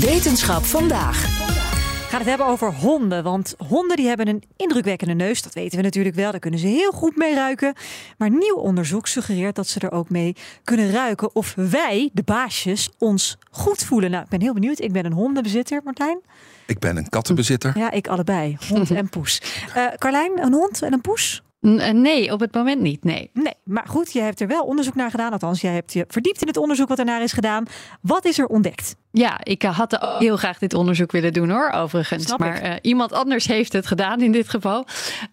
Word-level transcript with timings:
Wetenschap 0.00 0.64
vandaag. 0.64 1.22
We 1.22 2.14
gaan 2.14 2.18
het 2.18 2.28
hebben 2.28 2.46
over 2.46 2.74
honden. 2.74 3.22
Want 3.22 3.54
honden 3.68 3.96
die 3.96 4.06
hebben 4.06 4.28
een 4.28 4.42
indrukwekkende 4.56 5.14
neus. 5.14 5.42
Dat 5.42 5.54
weten 5.54 5.76
we 5.76 5.84
natuurlijk 5.84 6.14
wel. 6.14 6.30
Daar 6.30 6.40
kunnen 6.40 6.60
ze 6.60 6.66
heel 6.66 6.90
goed 6.90 7.16
mee 7.16 7.34
ruiken. 7.34 7.74
Maar 8.18 8.30
nieuw 8.30 8.56
onderzoek 8.56 9.06
suggereert 9.06 9.54
dat 9.54 9.66
ze 9.66 9.80
er 9.80 9.92
ook 9.92 10.10
mee 10.10 10.36
kunnen 10.64 10.90
ruiken. 10.90 11.34
Of 11.34 11.54
wij, 11.54 12.10
de 12.12 12.22
baasjes, 12.22 12.90
ons 12.98 13.38
goed 13.50 13.84
voelen. 13.84 14.10
Nou, 14.10 14.22
ik 14.22 14.28
ben 14.28 14.40
heel 14.40 14.54
benieuwd. 14.54 14.80
Ik 14.80 14.92
ben 14.92 15.04
een 15.04 15.12
hondenbezitter, 15.12 15.80
Martijn. 15.84 16.20
Ik 16.66 16.78
ben 16.78 16.96
een 16.96 17.08
kattenbezitter. 17.08 17.78
Ja, 17.78 17.90
ik 17.90 18.08
allebei. 18.08 18.56
Hond 18.68 18.90
en 18.90 19.08
poes. 19.08 19.42
Uh, 19.76 19.86
Carlijn, 20.02 20.32
een 20.42 20.52
hond 20.52 20.82
en 20.82 20.92
een 20.92 21.00
poes? 21.00 21.42
Nee, 21.60 22.32
op 22.32 22.40
het 22.40 22.54
moment 22.54 22.80
niet. 22.80 23.04
Nee. 23.04 23.30
Nee, 23.32 23.54
maar 23.64 23.86
goed, 23.86 24.12
je 24.12 24.20
hebt 24.20 24.40
er 24.40 24.46
wel 24.46 24.64
onderzoek 24.64 24.94
naar 24.94 25.10
gedaan. 25.10 25.32
Althans, 25.32 25.60
jij 25.60 25.72
hebt 25.72 25.92
je 25.92 26.04
verdiept 26.08 26.40
in 26.40 26.46
het 26.46 26.56
onderzoek 26.56 26.88
wat 26.88 26.98
ernaar 26.98 27.22
is 27.22 27.32
gedaan. 27.32 27.66
Wat 28.00 28.24
is 28.24 28.38
er 28.38 28.46
ontdekt? 28.46 28.96
Ja, 29.10 29.40
ik 29.42 29.62
had 29.62 30.16
heel 30.18 30.36
graag 30.36 30.58
dit 30.58 30.74
onderzoek 30.74 31.12
willen 31.12 31.32
doen 31.32 31.50
hoor, 31.50 31.70
overigens. 31.70 32.24
Snap 32.24 32.38
maar 32.38 32.64
uh, 32.64 32.74
iemand 32.82 33.12
anders 33.12 33.46
heeft 33.46 33.72
het 33.72 33.86
gedaan 33.86 34.20
in 34.20 34.32
dit 34.32 34.48
geval. 34.48 34.86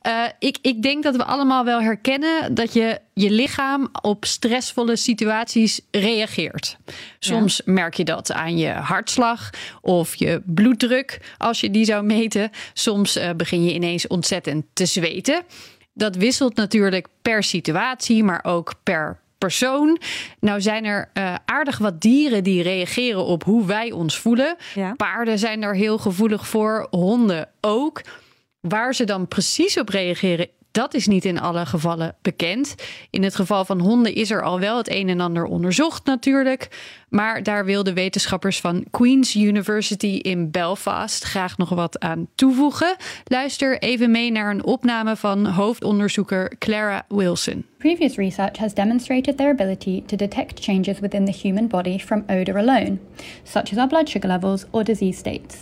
Uh, 0.07 0.23
ik, 0.39 0.57
ik 0.61 0.81
denk 0.81 1.03
dat 1.03 1.15
we 1.15 1.23
allemaal 1.23 1.65
wel 1.65 1.81
herkennen 1.81 2.55
dat 2.55 2.73
je 2.73 2.99
je 3.13 3.31
lichaam 3.31 3.89
op 4.01 4.25
stressvolle 4.25 4.95
situaties 4.95 5.81
reageert. 5.91 6.77
Soms 7.19 7.61
ja. 7.65 7.71
merk 7.73 7.93
je 7.93 8.03
dat 8.03 8.31
aan 8.31 8.57
je 8.57 8.69
hartslag 8.69 9.49
of 9.81 10.15
je 10.15 10.41
bloeddruk 10.45 11.35
als 11.37 11.59
je 11.59 11.71
die 11.71 11.85
zou 11.85 12.05
meten. 12.05 12.49
Soms 12.73 13.17
uh, 13.17 13.29
begin 13.37 13.65
je 13.65 13.73
ineens 13.73 14.07
ontzettend 14.07 14.65
te 14.73 14.85
zweten. 14.85 15.43
Dat 15.97 16.15
wisselt 16.15 16.55
natuurlijk 16.55 17.07
per 17.21 17.43
situatie, 17.43 18.23
maar 18.23 18.43
ook 18.43 18.73
per 18.83 19.19
persoon. 19.37 19.99
Nou 20.39 20.61
zijn 20.61 20.85
er 20.85 21.09
uh, 21.13 21.35
aardig 21.45 21.77
wat 21.77 22.01
dieren 22.01 22.43
die 22.43 22.63
reageren 22.63 23.25
op 23.25 23.43
hoe 23.43 23.65
wij 23.65 23.91
ons 23.91 24.19
voelen. 24.19 24.55
Ja. 24.75 24.93
Paarden 24.93 25.39
zijn 25.39 25.61
daar 25.61 25.73
heel 25.73 25.97
gevoelig 25.97 26.47
voor, 26.47 26.87
honden 26.89 27.49
ook. 27.61 28.01
Waar 28.59 28.95
ze 28.95 29.03
dan 29.03 29.27
precies 29.27 29.79
op 29.79 29.89
reageren, 29.89 30.47
dat 30.75 30.93
is 30.93 31.07
niet 31.07 31.25
in 31.25 31.39
alle 31.39 31.65
gevallen 31.65 32.15
bekend. 32.21 32.75
In 33.09 33.23
het 33.23 33.35
geval 33.35 33.65
van 33.65 33.79
honden 33.79 34.15
is 34.15 34.31
er 34.31 34.43
al 34.43 34.59
wel 34.59 34.77
het 34.77 34.89
een 34.89 35.09
en 35.09 35.19
ander 35.19 35.45
onderzocht 35.45 36.05
natuurlijk. 36.05 36.67
Maar 37.09 37.43
daar 37.43 37.65
wilden 37.65 37.93
wetenschappers 37.93 38.59
van 38.59 38.85
Queen's 38.91 39.35
University 39.35 40.19
in 40.21 40.51
Belfast 40.51 41.23
graag 41.23 41.57
nog 41.57 41.69
wat 41.69 41.99
aan 41.99 42.27
toevoegen. 42.35 42.95
Luister 43.23 43.79
even 43.79 44.11
mee 44.11 44.31
naar 44.31 44.51
een 44.51 44.65
opname 44.65 45.15
van 45.15 45.45
hoofdonderzoeker 45.45 46.57
Clara 46.59 47.05
Wilson. 47.07 47.65
Previous 47.77 48.15
research 48.15 48.57
has 48.57 48.73
demonstrated 48.73 49.37
their 49.37 49.51
ability 49.51 50.03
to 50.05 50.15
detect 50.15 50.63
changes 50.63 50.99
within 50.99 51.25
the 51.25 51.37
human 51.41 51.67
body 51.67 51.99
from 51.99 52.23
odor 52.27 52.57
alone, 52.57 52.99
such 53.43 53.71
as 53.71 53.77
our 53.77 53.87
blood 53.87 54.09
sugar 54.09 54.29
levels 54.29 54.65
or 54.71 54.83
disease 54.83 55.17
states. 55.17 55.55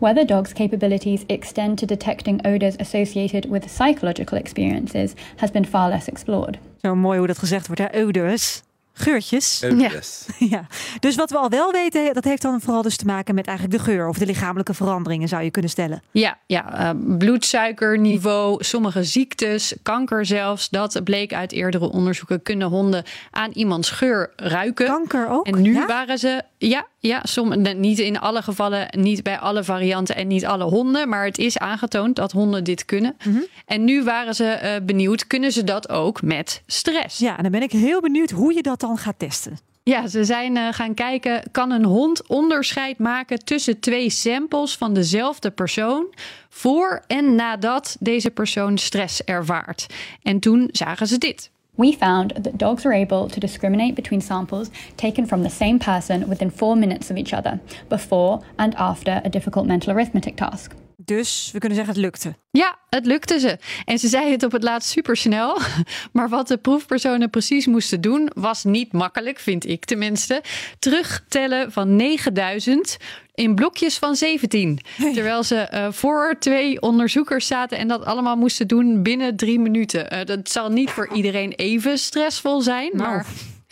Whether 0.00 0.26
dogs' 0.26 0.52
capabilities 0.52 1.22
extend 1.26 1.78
to 1.78 1.86
detecting 1.86 2.46
odors 2.46 2.78
associated 2.78 3.50
with 3.50 3.66
psychological 3.68 4.38
experiences 4.38 5.12
has 5.36 5.50
been 5.50 5.66
far 5.66 5.88
less 5.88 6.08
explored. 6.08 6.58
Zo 6.82 6.94
mooi 6.94 7.18
hoe 7.18 7.26
dat 7.26 7.38
gezegd 7.38 7.66
wordt, 7.66 7.82
hè? 7.82 8.04
Odors. 8.04 8.62
Geurtjes. 8.92 9.60
Ja. 10.38 10.66
Dus 11.00 11.16
wat 11.16 11.30
we 11.30 11.36
al 11.36 11.48
wel 11.48 11.72
weten, 11.72 12.14
dat 12.14 12.24
heeft 12.24 12.42
dan 12.42 12.60
vooral 12.60 12.82
dus 12.82 12.96
te 12.96 13.04
maken 13.04 13.34
met 13.34 13.46
eigenlijk 13.46 13.78
de 13.78 13.84
geur 13.84 14.08
of 14.08 14.18
de 14.18 14.26
lichamelijke 14.26 14.74
veranderingen, 14.74 15.28
zou 15.28 15.42
je 15.42 15.50
kunnen 15.50 15.70
stellen. 15.70 16.02
Ja, 16.10 16.38
ja 16.46 16.94
uh, 16.94 17.16
bloedsuikerniveau, 17.18 18.64
sommige 18.64 19.04
ziektes, 19.04 19.74
kanker 19.82 20.26
zelfs, 20.26 20.68
dat 20.68 21.04
bleek 21.04 21.34
uit 21.34 21.52
eerdere 21.52 21.90
onderzoeken, 21.90 22.42
kunnen 22.42 22.68
honden 22.68 23.04
aan 23.30 23.50
iemands 23.52 23.90
geur 23.90 24.32
ruiken. 24.36 24.86
Kanker 24.86 25.28
ook? 25.28 25.46
En 25.46 25.62
nu 25.62 25.74
ja? 25.74 25.86
waren 25.86 26.18
ze, 26.18 26.42
ja, 26.68 26.86
ja 26.98 27.20
som, 27.22 27.62
niet 27.76 27.98
in 27.98 28.18
alle 28.18 28.42
gevallen, 28.42 28.88
niet 28.90 29.22
bij 29.22 29.38
alle 29.38 29.64
varianten 29.64 30.16
en 30.16 30.26
niet 30.26 30.46
alle 30.46 30.64
honden, 30.64 31.08
maar 31.08 31.24
het 31.24 31.38
is 31.38 31.58
aangetoond 31.58 32.16
dat 32.16 32.32
honden 32.32 32.64
dit 32.64 32.84
kunnen. 32.84 33.16
Mhm. 33.24 33.38
En 33.66 33.84
nu 33.84 34.04
waren 34.04 34.34
ze 34.34 34.60
uh, 34.62 34.86
benieuwd, 34.86 35.26
kunnen 35.26 35.52
ze 35.52 35.64
dat 35.64 35.88
ook 35.88 36.22
met 36.22 36.62
stress? 36.66 37.18
Ja, 37.18 37.36
en 37.36 37.42
dan 37.42 37.52
ben 37.52 37.62
ik 37.62 37.72
heel 37.72 38.00
benieuwd 38.00 38.30
hoe 38.30 38.54
je 38.54 38.62
dat 38.62 38.80
dan 38.80 38.98
gaat 38.98 39.18
testen. 39.18 39.58
Ja, 39.82 40.06
ze 40.06 40.24
zijn 40.24 40.56
uh, 40.56 40.68
gaan 40.70 40.94
kijken, 40.94 41.42
kan 41.50 41.70
een 41.70 41.84
hond 41.84 42.26
onderscheid 42.26 42.98
maken 42.98 43.44
tussen 43.44 43.80
twee 43.80 44.10
samples 44.10 44.76
van 44.76 44.94
dezelfde 44.94 45.50
persoon 45.50 46.06
voor 46.48 47.02
en 47.06 47.34
nadat 47.34 47.96
deze 48.00 48.30
persoon 48.30 48.78
stress 48.78 49.24
ervaart? 49.24 49.86
En 50.22 50.40
toen 50.40 50.68
zagen 50.72 51.06
ze 51.06 51.18
dit. 51.18 51.50
We 51.76 51.92
found 51.92 52.32
that 52.36 52.58
dogs 52.58 52.84
are 52.84 52.92
able 52.92 53.28
to 53.28 53.40
discriminate 53.40 53.94
between 53.94 54.20
samples 54.20 54.70
taken 54.96 55.24
from 55.26 55.42
the 55.42 55.50
same 55.50 55.78
person 55.78 56.28
within 56.28 56.50
four 56.50 56.76
minutes 56.76 57.10
of 57.10 57.16
each 57.16 57.32
other, 57.32 57.60
before 57.88 58.42
and 58.58 58.74
after 58.74 59.22
a 59.24 59.30
difficult 59.30 59.66
mental 59.66 59.92
arithmetic 59.92 60.36
task. 60.36 60.74
Dus 61.04 61.50
we 61.52 61.58
kunnen 61.58 61.76
zeggen 61.76 61.94
het 61.94 62.02
lukte. 62.02 62.34
Ja, 62.50 62.78
het 62.88 63.06
lukte 63.06 63.38
ze. 63.38 63.58
En 63.84 63.98
ze 63.98 64.08
zei 64.08 64.30
het 64.30 64.42
op 64.42 64.52
het 64.52 64.62
laatst 64.62 64.90
supersnel. 64.90 65.58
Maar 66.12 66.28
wat 66.28 66.48
de 66.48 66.56
proefpersonen 66.56 67.30
precies 67.30 67.66
moesten 67.66 68.00
doen, 68.00 68.30
was 68.34 68.64
niet 68.64 68.92
makkelijk, 68.92 69.38
vind 69.38 69.66
ik 69.66 69.84
tenminste. 69.84 70.42
Terugtellen 70.78 71.72
van 71.72 71.96
9000 71.96 72.96
in 73.34 73.54
blokjes 73.54 73.98
van 73.98 74.16
17. 74.16 74.78
Nee. 74.96 75.14
Terwijl 75.14 75.42
ze 75.42 75.70
uh, 75.74 75.86
voor 75.90 76.36
twee 76.38 76.80
onderzoekers 76.82 77.46
zaten 77.46 77.78
en 77.78 77.88
dat 77.88 78.04
allemaal 78.04 78.36
moesten 78.36 78.68
doen 78.68 79.02
binnen 79.02 79.36
drie 79.36 79.58
minuten. 79.58 80.14
Uh, 80.14 80.24
dat 80.24 80.50
zal 80.50 80.68
niet 80.68 80.90
voor 80.90 81.14
iedereen 81.14 81.52
even 81.52 81.98
stressvol 81.98 82.60
zijn, 82.60 82.90
Nou. 82.92 83.22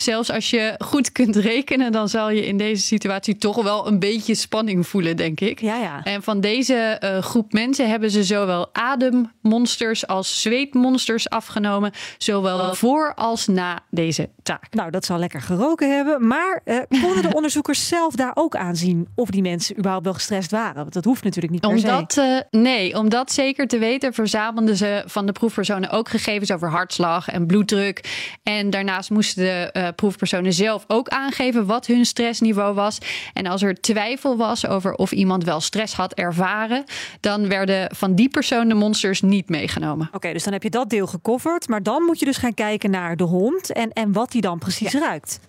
Zelfs 0.03 0.31
als 0.31 0.49
je 0.49 0.75
goed 0.77 1.11
kunt 1.11 1.35
rekenen, 1.35 1.91
dan 1.91 2.09
zal 2.09 2.29
je 2.29 2.45
in 2.45 2.57
deze 2.57 2.83
situatie 2.83 3.37
toch 3.37 3.63
wel 3.63 3.87
een 3.87 3.99
beetje 3.99 4.35
spanning 4.35 4.87
voelen, 4.87 5.17
denk 5.17 5.39
ik. 5.39 5.61
Ja, 5.61 5.75
ja. 5.75 6.03
En 6.03 6.23
van 6.23 6.41
deze 6.41 7.01
uh, 7.03 7.17
groep 7.17 7.53
mensen 7.53 7.89
hebben 7.89 8.11
ze 8.11 8.23
zowel 8.23 8.69
ademmonsters 8.73 10.07
als 10.07 10.41
zweetmonsters 10.41 11.29
afgenomen, 11.29 11.91
zowel 12.17 12.75
voor 12.75 13.13
als 13.15 13.47
na 13.47 13.79
deze 13.89 14.29
taak. 14.43 14.73
Nou, 14.73 14.91
dat 14.91 15.05
zal 15.05 15.17
lekker 15.17 15.41
geroken 15.41 15.95
hebben. 15.95 16.27
Maar 16.27 16.61
uh, 16.65 16.79
konden 17.01 17.21
de 17.21 17.35
onderzoekers 17.39 17.87
zelf 17.87 18.15
daar 18.15 18.31
ook 18.33 18.55
aanzien 18.55 19.07
of 19.15 19.29
die 19.29 19.41
mensen 19.41 19.77
überhaupt 19.77 20.05
wel 20.05 20.13
gestrest 20.13 20.51
waren? 20.51 20.75
Want 20.75 20.93
dat 20.93 21.05
hoeft 21.05 21.23
natuurlijk 21.23 21.53
niet 21.53 21.61
per 21.61 21.69
Om 21.69 22.09
se. 22.09 22.43
uh, 22.51 22.61
nee, 22.61 22.97
om 22.97 23.09
dat 23.09 23.31
zeker 23.31 23.67
te 23.67 23.77
weten, 23.77 24.13
verzamelden 24.13 24.75
ze 24.75 25.03
van 25.05 25.25
de 25.25 25.31
proefpersonen 25.31 25.89
ook 25.89 26.09
gegevens 26.09 26.51
over 26.51 26.69
hartslag 26.69 27.29
en 27.29 27.47
bloeddruk. 27.47 28.27
En 28.43 28.69
daarnaast 28.69 29.09
moesten 29.09 29.43
de 29.43 29.88
proefpersonen 29.93 30.53
zelf 30.53 30.83
ook 30.87 31.07
aangeven 31.07 31.65
wat 31.65 31.85
hun 31.85 32.05
stressniveau 32.05 32.73
was. 32.73 32.97
En 33.33 33.45
als 33.45 33.61
er 33.61 33.81
twijfel 33.81 34.37
was 34.37 34.67
over 34.67 34.93
of 34.93 35.11
iemand 35.11 35.43
wel 35.43 35.59
stress 35.59 35.93
had 35.93 36.13
ervaren, 36.13 36.83
dan 37.19 37.47
werden 37.47 37.95
van 37.95 38.15
die 38.15 38.29
persoon 38.29 38.67
de 38.67 38.73
monsters 38.73 39.21
niet 39.21 39.49
meegenomen. 39.49 40.07
Oké, 40.07 40.15
okay, 40.15 40.33
dus 40.33 40.43
dan 40.43 40.53
heb 40.53 40.63
je 40.63 40.69
dat 40.69 40.89
deel 40.89 41.07
gecoverd. 41.07 41.67
Maar 41.67 41.83
dan 41.83 42.03
moet 42.03 42.19
je 42.19 42.25
dus 42.25 42.37
gaan 42.37 42.53
kijken 42.53 42.91
naar 42.91 43.15
de 43.15 43.23
hond 43.23 43.71
en, 43.71 43.91
en 43.93 44.11
wat 44.11 44.31
die 44.31 44.41
dan 44.41 44.59
precies 44.59 44.91
ja. 44.91 44.99
ruikt. 44.99 45.39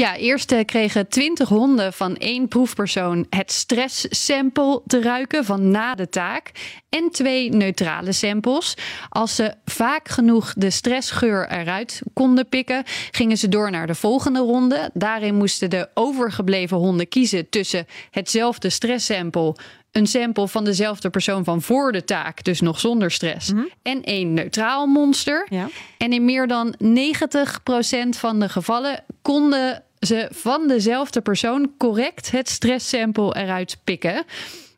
Ja, 0.00 0.16
eerst 0.16 0.52
uh, 0.52 0.64
kregen 0.64 1.08
20 1.08 1.48
honden 1.48 1.92
van 1.92 2.16
één 2.16 2.48
proefpersoon 2.48 3.26
het 3.30 3.52
stresssample 3.52 4.82
te 4.86 5.02
ruiken 5.02 5.44
van 5.44 5.70
na 5.70 5.94
de 5.94 6.08
taak. 6.08 6.50
En 6.88 7.10
twee 7.10 7.50
neutrale 7.50 8.12
samples. 8.12 8.74
Als 9.08 9.34
ze 9.34 9.54
vaak 9.64 10.08
genoeg 10.08 10.52
de 10.56 10.70
stressgeur 10.70 11.50
eruit 11.50 12.02
konden 12.12 12.48
pikken, 12.48 12.82
gingen 13.10 13.36
ze 13.36 13.48
door 13.48 13.70
naar 13.70 13.86
de 13.86 13.94
volgende 13.94 14.38
ronde. 14.38 14.90
Daarin 14.94 15.34
moesten 15.34 15.70
de 15.70 15.88
overgebleven 15.94 16.76
honden 16.76 17.08
kiezen 17.08 17.48
tussen 17.48 17.86
hetzelfde 18.10 18.70
stresssample 18.70 19.56
een 19.92 20.06
sample 20.06 20.48
van 20.48 20.64
dezelfde 20.64 21.10
persoon 21.10 21.44
van 21.44 21.62
voor 21.62 21.92
de 21.92 22.04
taak, 22.04 22.44
dus 22.44 22.60
nog 22.60 22.80
zonder 22.80 23.10
stress, 23.10 23.48
Mhm. 23.50 23.58
mm 23.58 23.62
-hmm. 23.62 23.92
en 23.92 24.02
één 24.02 24.34
neutraal 24.34 24.86
monster. 24.86 25.46
Ja. 25.50 25.68
En 25.98 26.12
in 26.12 26.24
meer 26.24 26.46
dan 26.46 26.74
90% 26.78 28.18
van 28.18 28.40
de 28.40 28.48
gevallen 28.48 29.04
konden 29.22 29.84
ze 30.06 30.28
van 30.32 30.68
dezelfde 30.68 31.20
persoon 31.20 31.72
correct 31.78 32.30
het 32.30 32.48
stresssample 32.48 33.36
eruit 33.36 33.78
pikken. 33.84 34.24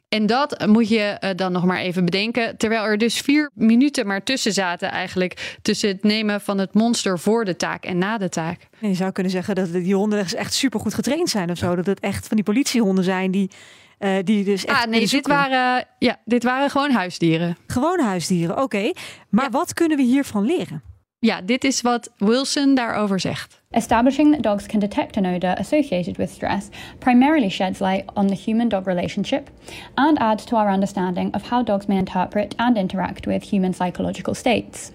En 0.09 0.27
dat 0.27 0.67
moet 0.67 0.89
je 0.89 1.17
uh, 1.21 1.31
dan 1.37 1.53
nog 1.53 1.65
maar 1.65 1.79
even 1.79 2.05
bedenken. 2.05 2.57
Terwijl 2.57 2.85
er 2.85 2.99
dus 2.99 3.21
vier 3.21 3.51
minuten 3.55 4.07
maar 4.07 4.23
tussen 4.23 4.53
zaten 4.53 4.91
eigenlijk. 4.91 5.57
Tussen 5.63 5.89
het 5.89 6.03
nemen 6.03 6.41
van 6.41 6.59
het 6.59 6.75
monster 6.75 7.19
voor 7.19 7.45
de 7.45 7.57
taak 7.57 7.85
en 7.85 7.99
na 7.99 8.19
de 8.19 8.29
taak. 8.29 8.61
je 8.81 8.95
zou 8.95 9.13
kunnen 9.13 9.33
zeggen 9.33 9.55
dat 9.55 9.73
die 9.73 9.95
honden 9.95 10.27
echt 10.27 10.55
super 10.55 10.81
goed 10.81 10.95
getraind 10.95 11.31
zijn 11.31 11.51
of 11.51 11.59
zo. 11.59 11.77
Dat 11.77 11.87
het 11.87 12.01
echt 12.01 12.27
van 12.27 12.37
die 12.37 12.45
politiehonden 12.45 13.05
zijn 13.05 13.31
die... 13.31 13.51
Uh, 13.99 14.17
die 14.25 14.45
dus 14.45 14.65
echt 14.65 14.85
ah, 14.85 14.91
nee, 14.91 15.07
dit 15.07 15.27
waren, 15.27 15.87
ja, 15.99 16.17
dit 16.25 16.43
waren 16.43 16.71
gewoon 16.71 16.91
huisdieren. 16.91 17.57
Gewoon 17.67 18.01
huisdieren, 18.01 18.55
oké. 18.55 18.63
Okay. 18.63 18.95
Maar 19.29 19.45
ja. 19.45 19.51
wat 19.51 19.75
kunnen 19.75 19.97
we 19.97 20.03
hiervan 20.03 20.45
leren? 20.45 20.83
Ja, 21.19 21.41
dit 21.41 21.65
is 21.65 21.81
wat 21.81 22.11
Wilson 22.17 22.75
daarover 22.75 23.21
zegt. 23.21 23.58
Establishing 23.75 24.31
that 24.31 24.41
dogs 24.41 24.67
can 24.67 24.81
detect 24.81 25.19
an 25.19 25.27
odor 25.27 25.55
associated 25.59 26.17
with 26.17 26.33
stress 26.33 26.71
primarily 27.01 27.51
sheds 27.51 27.83
light 27.83 28.09
on 28.17 28.29
the 28.29 28.35
human 28.35 28.71
dog 28.71 28.87
relationship 28.87 29.51
and 29.99 30.19
adds 30.23 30.47
to 30.47 30.57
our 30.57 30.71
understanding 30.71 31.31
of 31.35 31.43
how 31.43 31.63
dogs 31.63 31.87
may 31.87 31.99
interpret 31.99 32.55
and 32.59 32.79
interact 32.79 33.27
with 33.27 33.43
human 33.43 33.75
psychological 33.75 34.35
states. 34.35 34.93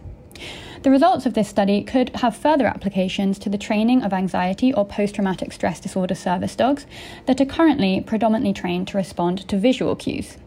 The 0.81 0.89
results 0.89 1.27
of 1.27 1.35
this 1.35 1.47
study 1.47 1.83
could 1.83 2.09
have 2.15 2.35
further 2.35 2.65
applications 2.65 3.37
to 3.39 3.49
the 3.49 3.59
training 3.59 4.01
of 4.01 4.11
anxiety 4.11 4.73
or 4.73 4.87
post 4.87 5.13
traumatic 5.15 5.53
stress 5.53 5.79
disorder 5.79 6.15
service 6.15 6.55
dogs 6.55 6.87
that 7.27 7.39
are 7.39 7.45
currently 7.45 8.01
predominantly 8.01 8.53
trained 8.53 8.87
to 8.87 8.97
respond 8.97 9.47
to 9.49 9.55
visual 9.55 9.95
cues. 9.95 10.37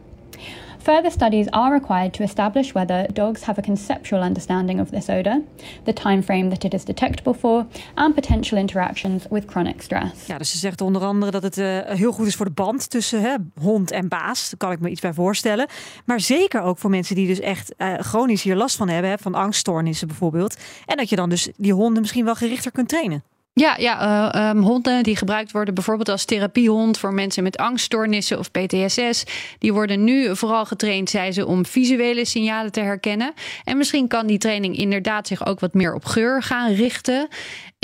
Further 0.86 1.10
studies 1.10 1.50
are 1.50 1.72
required 1.72 2.12
to 2.12 2.22
establish 2.22 2.72
whether 2.72 3.06
dogs 3.12 3.42
have 3.42 3.58
a 3.58 3.62
conceptual 3.62 4.22
understanding 4.22 4.80
of 4.80 4.88
this 4.88 5.08
odour, 5.08 5.42
the 5.84 5.92
time 5.92 6.22
frame 6.22 6.48
that 6.48 6.64
it 6.64 6.74
is 6.74 6.84
detectable 6.84 7.34
for, 7.34 7.66
and 7.94 8.14
potential 8.14 8.58
interactions 8.58 9.24
with 9.30 9.44
chronic 9.46 9.82
stress. 9.82 10.26
Ja, 10.26 10.38
dus 10.38 10.50
ze 10.50 10.58
zegt 10.58 10.80
onder 10.80 11.04
andere 11.04 11.30
dat 11.30 11.42
het 11.42 11.58
uh, 11.58 11.78
heel 11.84 12.12
goed 12.12 12.26
is 12.26 12.34
voor 12.34 12.46
de 12.46 12.52
band 12.52 12.90
tussen 12.90 13.20
hè, 13.20 13.34
hond 13.60 13.90
en 13.90 14.08
baas. 14.08 14.50
Daar 14.50 14.58
kan 14.58 14.72
ik 14.72 14.80
me 14.80 14.88
iets 14.88 15.00
bij 15.00 15.12
voorstellen. 15.12 15.66
Maar 16.04 16.20
zeker 16.20 16.62
ook 16.62 16.78
voor 16.78 16.90
mensen 16.90 17.14
die 17.14 17.26
dus 17.26 17.40
echt 17.40 17.74
uh, 17.78 17.94
chronisch 17.94 18.42
hier 18.42 18.56
last 18.56 18.76
van 18.76 18.88
hebben, 18.88 19.10
hè, 19.10 19.18
van 19.18 19.34
angststoornissen 19.34 20.06
bijvoorbeeld. 20.06 20.56
En 20.84 20.96
dat 20.96 21.08
je 21.08 21.16
dan 21.16 21.28
dus 21.28 21.48
die 21.56 21.72
honden 21.72 22.00
misschien 22.00 22.24
wel 22.24 22.34
gerichter 22.34 22.72
kunt 22.72 22.88
trainen. 22.88 23.22
Ja, 23.60 23.76
ja 23.78 24.34
uh, 24.34 24.48
um, 24.48 24.62
honden 24.62 25.02
die 25.02 25.16
gebruikt 25.16 25.52
worden 25.52 25.74
bijvoorbeeld 25.74 26.08
als 26.08 26.24
therapiehond 26.24 26.98
voor 26.98 27.14
mensen 27.14 27.42
met 27.42 27.56
angststoornissen 27.56 28.38
of 28.38 28.50
PTSS. 28.50 29.24
Die 29.58 29.72
worden 29.72 30.04
nu 30.04 30.36
vooral 30.36 30.64
getraind, 30.64 31.10
zei 31.10 31.32
ze, 31.32 31.46
om 31.46 31.66
visuele 31.66 32.24
signalen 32.24 32.72
te 32.72 32.80
herkennen. 32.80 33.32
En 33.64 33.76
misschien 33.76 34.08
kan 34.08 34.26
die 34.26 34.38
training 34.38 34.76
inderdaad 34.76 35.26
zich 35.26 35.46
ook 35.46 35.60
wat 35.60 35.74
meer 35.74 35.94
op 35.94 36.04
geur 36.04 36.42
gaan 36.42 36.72
richten. 36.72 37.28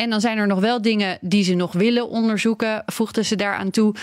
En 0.02 0.10
dan 0.10 0.20
zijn 0.20 0.38
er 0.38 0.46
nog 0.46 0.60
wel 0.60 0.82
dingen 0.82 1.18
die 1.20 1.44
ze 1.44 1.54
nog 1.54 1.72
willen 1.72 2.08
onderzoeken, 2.08 2.82
voegden 2.86 3.24
ze 3.24 3.36
daaraan 3.36 3.70
toe. 3.70 3.94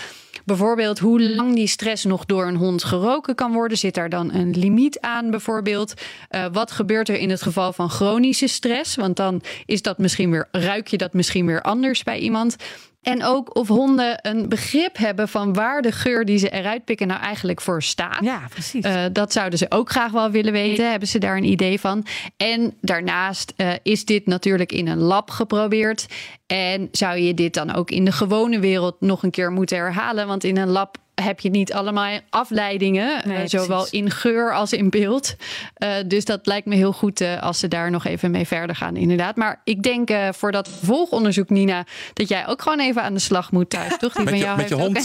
Bijvoorbeeld 0.44 0.98
hoe 0.98 1.22
lang 1.22 1.54
die 1.54 1.66
stress 1.66 2.04
nog 2.04 2.24
door 2.24 2.46
een 2.46 2.56
hond 2.56 2.84
geroken 2.84 3.34
kan 3.34 3.52
worden. 3.52 3.78
Zit 3.78 3.94
daar 3.94 4.08
dan 4.08 4.34
een 4.34 4.50
limiet 4.50 5.00
aan 5.00 5.30
bijvoorbeeld? 5.30 5.94
Uh, 6.30 6.46
wat 6.52 6.70
gebeurt 6.70 7.08
er 7.08 7.18
in 7.18 7.30
het 7.30 7.42
geval 7.42 7.72
van 7.72 7.90
chronische 7.90 8.46
stress? 8.46 8.96
Want 8.96 9.16
dan 9.16 9.42
is 9.66 9.82
dat 9.82 9.98
misschien 9.98 10.30
weer, 10.30 10.48
ruik 10.50 10.88
je 10.88 10.96
dat 10.96 11.12
misschien 11.12 11.46
weer 11.46 11.62
anders 11.62 12.02
bij 12.02 12.18
iemand. 12.18 12.56
En 13.02 13.24
ook 13.24 13.56
of 13.56 13.68
honden 13.68 14.18
een 14.22 14.48
begrip 14.48 14.96
hebben 14.96 15.28
van 15.28 15.52
waar 15.52 15.82
de 15.82 15.92
geur 15.92 16.24
die 16.24 16.38
ze 16.38 16.48
eruit 16.48 16.84
pikken 16.84 17.06
nou 17.06 17.20
eigenlijk 17.20 17.60
voor 17.60 17.82
staat. 17.82 18.24
Ja, 18.24 18.40
precies. 18.50 18.84
Uh, 18.84 19.04
dat 19.12 19.32
zouden 19.32 19.58
ze 19.58 19.66
ook 19.68 19.90
graag 19.90 20.12
wel 20.12 20.30
willen 20.30 20.52
weten. 20.52 20.90
Hebben 20.90 21.08
ze 21.08 21.18
daar 21.18 21.36
een 21.36 21.44
idee 21.44 21.80
van? 21.80 22.06
En 22.36 22.74
daarnaast 22.80 23.52
uh, 23.56 23.72
is 23.82 24.04
dit 24.04 24.26
natuurlijk 24.26 24.72
in 24.72 24.88
een 24.88 24.98
lab 24.98 25.30
geprobeerd. 25.30 26.06
En 26.46 26.88
zou 26.92 27.18
je 27.18 27.34
dit 27.34 27.54
dan 27.54 27.74
ook 27.74 27.90
in 27.90 28.04
de 28.04 28.12
gewone 28.12 28.58
wereld 28.58 28.96
nog 29.00 29.22
een 29.22 29.30
keer 29.30 29.52
moeten 29.52 29.76
herhalen? 29.76 30.26
Want 30.26 30.44
in 30.44 30.56
een 30.56 30.68
lab 30.68 30.96
heb 31.22 31.40
je 31.40 31.50
niet 31.50 31.72
allemaal 31.72 32.18
afleidingen, 32.30 33.22
nee, 33.24 33.42
uh, 33.42 33.48
zowel 33.48 33.86
in 33.90 34.10
geur 34.10 34.54
als 34.54 34.72
in 34.72 34.90
beeld. 34.90 35.36
Uh, 35.78 35.88
dus 36.06 36.24
dat 36.24 36.46
lijkt 36.46 36.66
me 36.66 36.74
heel 36.74 36.92
goed 36.92 37.20
uh, 37.20 37.42
als 37.42 37.58
ze 37.58 37.68
daar 37.68 37.90
nog 37.90 38.04
even 38.04 38.30
mee 38.30 38.46
verder 38.46 38.76
gaan, 38.76 38.96
inderdaad. 38.96 39.36
Maar 39.36 39.60
ik 39.64 39.82
denk 39.82 40.10
voor 40.30 40.52
dat 40.52 40.68
volgonderzoek, 40.82 41.50
Nina, 41.50 41.84
dat 42.12 42.28
jij 42.28 42.46
ook 42.46 42.62
gewoon 42.62 42.80
even 42.80 43.02
aan 43.02 43.14
de 43.14 43.20
slag 43.20 43.52
moet 43.52 43.70
thuis, 43.70 43.98
toch? 43.98 44.12
Die 44.12 44.24
met, 44.24 44.32
van 44.32 44.42
jou 44.42 44.56
je, 44.56 44.62
met 44.62 44.68
je 44.68 44.74
hond 44.74 45.04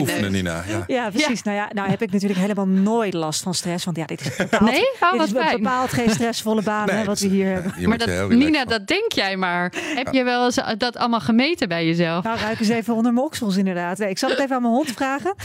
oefenen, 0.00 0.32
Nina. 0.32 0.64
Ja, 0.68 0.84
ja 0.86 1.10
precies. 1.10 1.42
Ja. 1.42 1.50
Nou 1.50 1.56
ja, 1.56 1.68
nou 1.72 1.90
heb 1.90 2.02
ik 2.02 2.12
natuurlijk 2.12 2.40
helemaal 2.40 2.66
nooit 2.66 3.14
last 3.14 3.42
van 3.42 3.54
stress, 3.54 3.84
want 3.84 3.96
ja, 3.96 4.04
dit 4.04 4.20
is 4.20 4.36
bepaald, 4.36 4.70
nee? 4.70 4.90
Oh, 5.00 5.12
dit 5.12 5.22
is 5.22 5.52
bepaald 5.52 5.92
geen 5.92 6.10
stressvolle 6.10 6.62
baan 6.62 6.86
nee, 6.86 6.96
hè, 6.96 7.04
wat 7.04 7.18
we 7.18 7.28
hier 7.28 7.52
hebben. 7.52 7.88
Maar 7.88 7.98
dat, 7.98 8.28
Nina, 8.28 8.64
dat 8.64 8.86
denk 8.86 9.12
jij 9.12 9.36
maar. 9.36 9.72
Heb 9.94 10.12
je 10.12 10.24
wel 10.24 10.44
eens 10.44 10.58
dat 10.78 10.96
allemaal 10.96 11.20
gemeten 11.20 11.68
bij 11.68 11.86
jezelf? 11.86 12.24
Nou, 12.24 12.38
ruik 12.38 12.60
eens 12.60 12.68
even 12.68 12.94
onder 12.94 13.12
mijn 13.12 13.26
oksels, 13.26 13.56
inderdaad. 13.56 14.00
Ik 14.00 14.18
zal 14.18 14.30
het 14.30 14.38
even 14.38 14.56
aan 14.56 14.62
mijn 14.62 14.74
hond 14.74 14.90
vragen. 14.90 15.34